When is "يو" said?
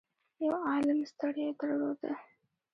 0.45-0.55